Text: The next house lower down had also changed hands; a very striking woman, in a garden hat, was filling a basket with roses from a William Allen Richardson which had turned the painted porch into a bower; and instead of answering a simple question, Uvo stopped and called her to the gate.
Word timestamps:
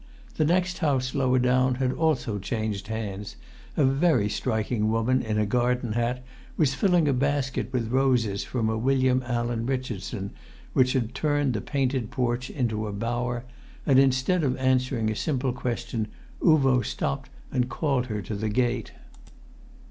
The 0.37 0.45
next 0.45 0.79
house 0.79 1.13
lower 1.13 1.37
down 1.37 1.75
had 1.75 1.91
also 1.93 2.39
changed 2.39 2.87
hands; 2.87 3.35
a 3.77 3.85
very 3.85 4.29
striking 4.29 4.89
woman, 4.89 5.21
in 5.21 5.37
a 5.37 5.45
garden 5.45 5.91
hat, 5.91 6.23
was 6.57 6.73
filling 6.73 7.07
a 7.07 7.13
basket 7.13 7.71
with 7.71 7.91
roses 7.91 8.43
from 8.43 8.67
a 8.67 8.79
William 8.79 9.23
Allen 9.27 9.67
Richardson 9.67 10.31
which 10.73 10.93
had 10.93 11.13
turned 11.13 11.53
the 11.53 11.61
painted 11.61 12.09
porch 12.09 12.49
into 12.49 12.87
a 12.87 12.91
bower; 12.91 13.45
and 13.85 13.99
instead 13.99 14.43
of 14.43 14.57
answering 14.57 15.11
a 15.11 15.15
simple 15.15 15.53
question, 15.53 16.07
Uvo 16.41 16.83
stopped 16.83 17.29
and 17.51 17.69
called 17.69 18.07
her 18.07 18.23
to 18.23 18.33
the 18.33 18.49
gate. 18.49 18.93